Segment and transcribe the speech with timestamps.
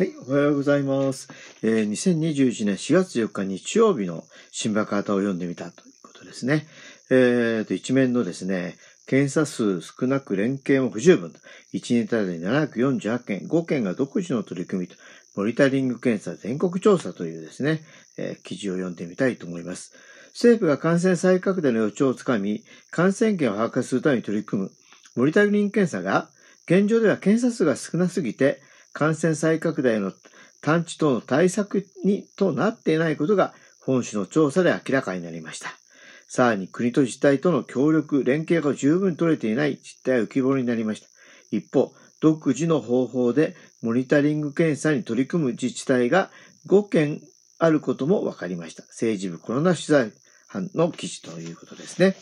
[0.00, 1.28] はい、おはようございます。
[1.62, 6.66] えー、2021年4月4日日曜日の新聞型を読んでみたということですね。
[7.10, 8.76] えー、と、一面のですね、
[9.06, 11.34] 検査数少なく連携も不十分。
[11.74, 14.94] 1年たりで748件、5件が独自の取り組みと、
[15.36, 17.82] モニタリング検査全国調査というですね、
[18.16, 19.92] えー記事を読んでみたいと思います。
[20.28, 24.70] 政府が感染再拡大の予兆をつかみ、感染源を把握するために取り組む
[25.14, 26.30] モニタリング検査が、
[26.64, 28.62] 現状では検査数が少なすぎて、
[29.00, 30.12] 感染再拡大の
[30.60, 35.70] 探知等の対策にとなっていないことが本種の調査で明らかになりました。
[36.28, 41.08] さらに国と自治体との協力、連携が十分取れていない実態は浮き彫りになりました。
[41.50, 46.28] 一方、独自の方法でモニタリング検査に取り組む自治体が
[46.66, 47.22] 5件
[47.58, 48.82] あることも分かりました。
[48.82, 50.12] 政治部コロナ取材
[50.46, 52.16] 班の記事ということですね。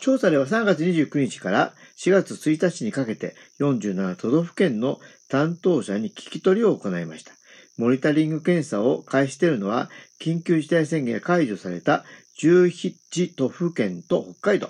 [0.00, 5.00] 調査では3月29日から4月1日にかけて47都道府県の
[5.30, 7.32] 担当者に聞き取りを行いました。
[7.78, 9.88] モニタリング検査を開始しているのは、
[10.20, 12.04] 緊急事態宣言が解除された
[12.42, 14.68] 17都府県と北海道。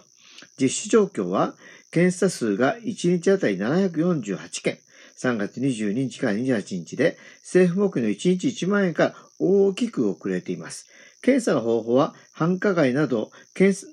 [0.61, 1.55] 実施状況は、
[1.91, 4.78] 検査数が1日あたり748件、
[5.19, 10.86] 3月22日から28日で、政府目標の1日1万円から大きく遅れています。
[11.22, 13.86] 検査の方法は、繁華街など、検査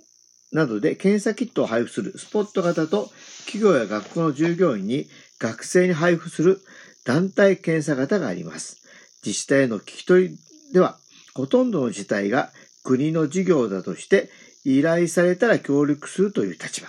[0.51, 3.09] などで検査キットを配布するスポット型と、
[3.45, 5.07] 企業や学校の従業員に
[5.39, 6.61] 学生に配布する
[7.05, 8.77] 団体検査型があります。
[9.25, 10.37] 自治体への聞き取り
[10.73, 10.97] では、
[11.33, 12.51] ほとんどの自治体が
[12.83, 14.29] 国の事業だとして
[14.65, 16.87] 依頼されたら協力するという立場。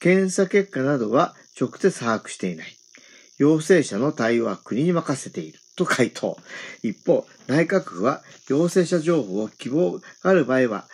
[0.00, 2.76] 検査結果などは直接把握していない。
[3.38, 6.36] 陽性者の対応は国に任せていると回答。
[6.82, 10.86] 一方、内閣府は陽性者情報を希望がある場合は、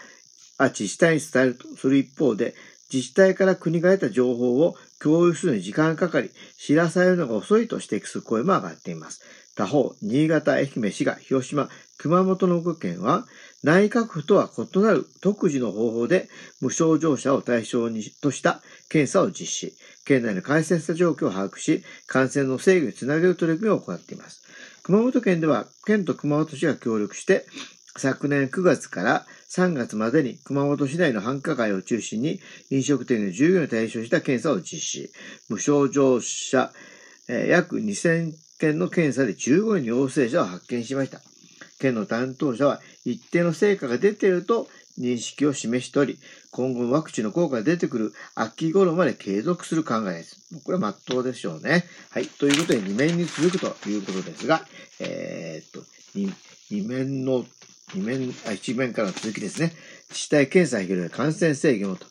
[0.58, 2.54] 自治体に伝えるとする一方で、
[2.92, 9.22] 自治体から国が得た情報を共有するのに時間がかかり、知らされるのが遅いと指摘する声も上がっています。
[9.56, 11.68] 他方、新潟、愛媛、滋賀、広島、
[11.98, 13.26] 熊本の5県は、
[13.64, 16.28] 内閣府とは異なる独自の方法で
[16.60, 19.74] 無症状者を対象にとした検査を実施。
[20.04, 24.42] 県内の感染した状況を把握し、感染の制御につなげる取り組みを行っています。
[24.84, 27.44] 熊本県では、県と熊本市が協力して、
[27.98, 35.10] 昨年9月から3月までに熊本市内の繁華街を中心に飲食店の従業員を対象した検査を実施。
[35.48, 36.72] 無症状者、
[37.28, 41.20] えー約2000件の検査で15人陽性者を発見しました。
[41.78, 46.18] 県の担当者は一定の成果が出ていると認識を示しており、
[46.50, 50.40] 今後ワクチンの効果が出てくる秋頃まで継続する考えです。
[50.64, 51.84] これは真っ当でしょうね。
[52.10, 52.26] はい。
[52.26, 54.62] ということで2面に続くということですが、
[55.00, 55.80] えーっと、
[56.16, 56.32] 2,
[56.70, 57.44] 二面の、
[57.94, 59.72] 二面、あ、一面からの続きですね。
[60.10, 62.06] 自治体検査を広げる感染制御をと。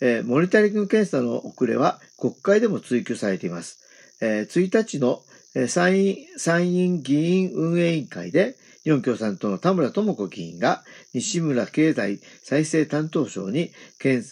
[0.00, 3.78] えーモニタリング検査の遅れは国会でも追及されています。
[4.20, 5.22] えー1日の
[5.68, 10.82] 参院、参院議員運営委員会で、日本共産党の田村智子議員が
[11.14, 14.24] 西村経済再生担当省に検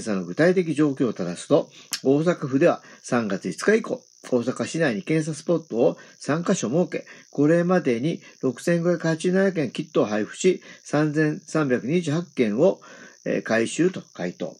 [0.00, 1.70] 査の具体的状況を正すと、
[2.02, 12.80] 大阪府では3月5日以降、大阪市内に検査スポットを3カ所設け、これまでに6587件キットを配布し、3328件を
[13.44, 14.56] 回収と回答。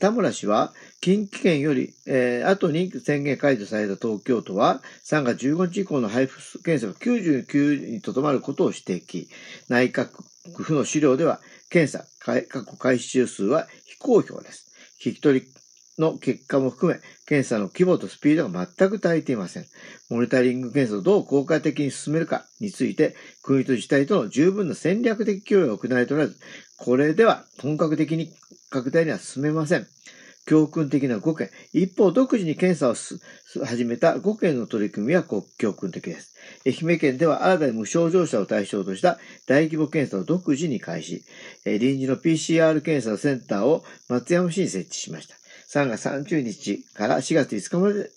[0.00, 0.72] 田村氏は、
[1.02, 9.28] 近畿圏より、えー後に宣言解除された東京都は、3月15日以降の配布検査が99にとどまることを指摘。
[9.68, 10.08] 内閣
[10.56, 14.72] 府の資料では、検査、過去回収数は非公表です。
[15.02, 15.46] 聞き取り
[15.98, 19.66] の結果も含め、検査の規模とスピードが全く足りていません。
[20.10, 26.36] モニタリング検査をどう効果的に進めるかについて、国と自治体との十分な戦略的協力が行われておらず、
[26.76, 28.32] これでは本格的に
[28.70, 29.86] 拡大には進めません。
[30.46, 31.50] 教訓的な5件。
[31.72, 35.24] 一方、独自に検査を始めた5件の取り組みは
[35.56, 36.36] 教訓的です。
[36.66, 41.24] 愛媛県では新たに無症状者を対象とした大規模検査を独自に開始。
[41.64, 45.36] 臨時の PCR 検査センターを松山市に設置しました。
[45.74, 48.10] 3月30日から4月5日まで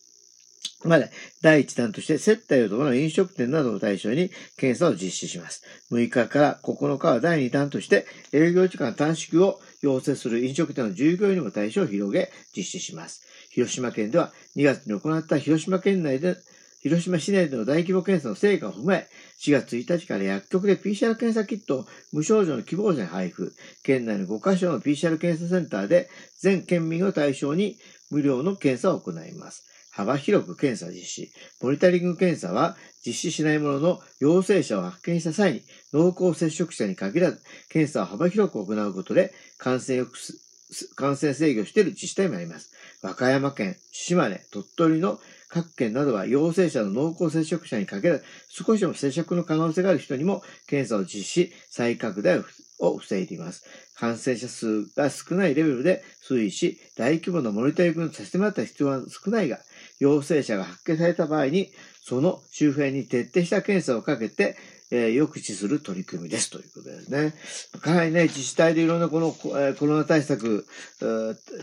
[0.85, 1.09] まで
[1.41, 5.63] 第1弾として接待を伴う飲食店などを対象に検査を実施します。
[5.91, 13.23] 6日から9日は第2弾として営業時間短縮を要請する飲食店の従業員にも対象を広げ実施します。
[13.49, 16.35] 広島県では2月に行った広島県内で
[16.81, 19.07] 広島市内での大規模検査の成果を踏まえ、
[19.39, 23.53] 4月1日から薬局で PCR 検査キットを無症状の希望者に配布。
[23.83, 26.09] 県内の5カ所の PCR 検査センターで
[26.39, 27.77] 全県民を対象に
[28.11, 29.67] 無料の検査を行います。
[29.91, 31.31] 幅広く検査実施。
[31.59, 40.47] モニタリング検査は実施しないものの陽性者を発見した際に濃厚接触者に限らず検査を幅広く行うことで感染抑制
[40.95, 42.71] 感染制御している自治体もあります。
[43.01, 52.43] 和歌山県、島根、鳥取の各県などは陽性者の濃厚接触者にかける少しでも接触の可能性がある人にも検査を実施、再拡大
[52.79, 53.65] を防いでいます。
[53.95, 59.59] 感染者数が少ないレベルで推移し、大規模なモニタリングのさせてもらった必要は少ないが、
[59.99, 61.69] 陽性者が発見された場合に、
[62.03, 64.55] その周辺に徹底した検査をかけて、
[64.89, 67.33] えー、抑止する取り組みですということですね。
[67.81, 70.65] かなりね、自治体でいろんなこの、えー、コロナ対策、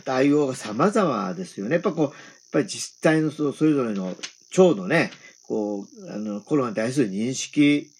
[0.05, 1.75] 対応が様々ですよね。
[1.75, 2.13] やっぱこう、やっ
[2.53, 4.15] ぱり自治体のそそれぞれの
[4.51, 5.11] 長のね、
[5.47, 7.91] こう、あの、コロナに対する認識、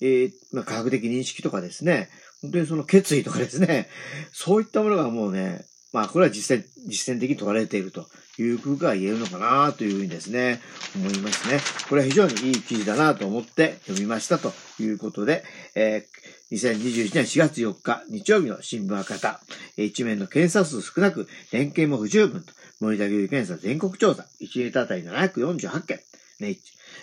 [0.00, 2.10] えー、まあ、科学的認識とかですね、
[2.42, 3.88] 本当にその決意とかですね、
[4.32, 5.64] そういったものがもうね、
[5.94, 10.60] まあ、これは実践、実践的に問われているというふうが言えるのかなというふうにですね、
[10.96, 11.60] 思いますね。
[11.88, 15.44] これは非常にいい記事だなと思って読みましたということで、
[15.76, 19.40] えー、2021年4月4日日曜日の新聞赤方、
[19.76, 26.00] 一面の検査数少なく、連携も不十分と、森田牛検査全国調査、1ネタあたり748件、
[26.40, 26.56] ね、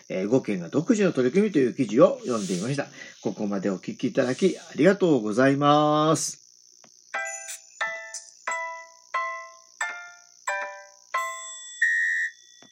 [0.10, 2.88] え、5件が独自の取り組みという記事を読んでいました。
[3.22, 6.41] ここまでお聞きいただきありがとうございます。